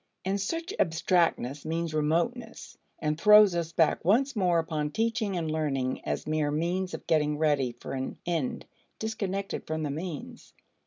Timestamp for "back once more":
3.71-4.57